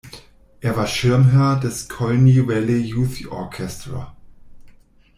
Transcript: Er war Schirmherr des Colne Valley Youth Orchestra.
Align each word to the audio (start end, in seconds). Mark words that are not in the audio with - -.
Er 0.61 0.75
war 0.77 0.87
Schirmherr 0.87 1.57
des 1.59 1.87
Colne 1.87 2.47
Valley 2.47 2.79
Youth 2.79 3.27
Orchestra. 3.27 4.17